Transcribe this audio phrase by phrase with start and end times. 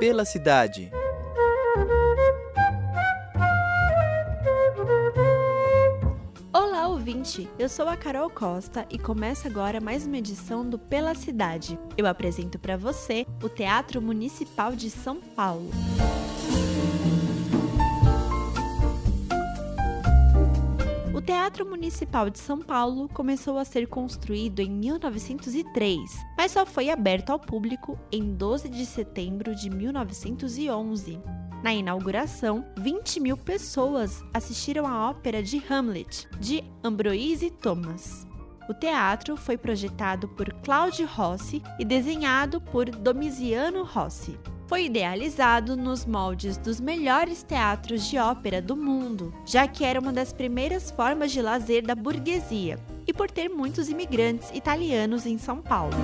[0.00, 0.90] Pela cidade.
[6.50, 7.46] Olá, ouvinte!
[7.58, 11.78] Eu sou a Carol Costa e começa agora mais uma edição do Pela Cidade.
[11.98, 15.68] Eu apresento para você o Teatro Municipal de São Paulo.
[15.68, 16.89] O
[21.30, 27.30] Teatro Municipal de São Paulo começou a ser construído em 1903, mas só foi aberto
[27.30, 31.20] ao público em 12 de setembro de 1911.
[31.62, 38.26] Na inauguração, 20 mil pessoas assistiram à ópera de Hamlet, de Ambroise Thomas.
[38.68, 44.36] O teatro foi projetado por Claude Rossi e desenhado por Domiziano Rossi.
[44.70, 50.12] Foi idealizado nos moldes dos melhores teatros de ópera do mundo, já que era uma
[50.12, 55.60] das primeiras formas de lazer da burguesia e por ter muitos imigrantes italianos em São
[55.60, 55.96] Paulo.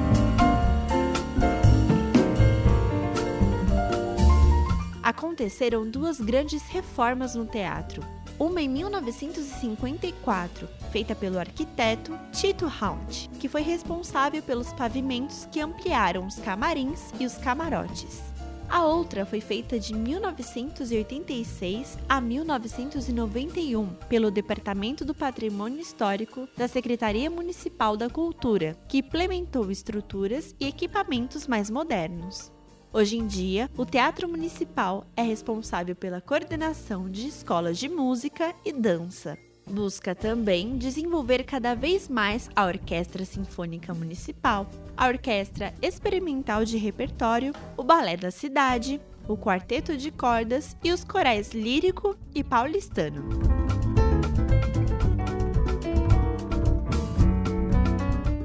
[5.00, 8.02] Aconteceram duas grandes reformas no teatro.
[8.36, 16.26] Uma em 1954, feita pelo arquiteto Tito Haunt, que foi responsável pelos pavimentos que ampliaram
[16.26, 18.34] os camarins e os camarotes.
[18.68, 27.30] A outra foi feita de 1986 a 1991 pelo Departamento do Patrimônio Histórico da Secretaria
[27.30, 32.52] Municipal da Cultura, que implementou estruturas e equipamentos mais modernos.
[32.92, 38.72] Hoje em dia, o Teatro Municipal é responsável pela coordenação de escolas de música e
[38.72, 39.38] dança.
[39.68, 47.52] Busca também desenvolver cada vez mais a Orquestra Sinfônica Municipal, a Orquestra Experimental de Repertório,
[47.76, 53.28] o Balé da Cidade, o Quarteto de Cordas e os corais lírico e paulistano.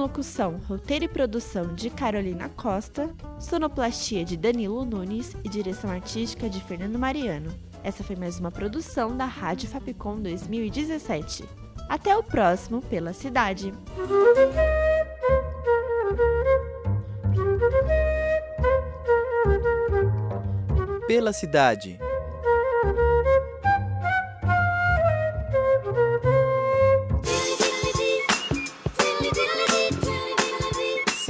[0.00, 6.60] Locução, roteiro e produção de Carolina Costa, sonoplastia de Danilo Nunes e direção artística de
[6.62, 7.52] Fernando Mariano.
[7.84, 11.44] Essa foi mais uma produção da Rádio Fapcom 2017.
[11.88, 13.74] Até o próximo Pela Cidade.
[21.06, 21.98] Pela cidade.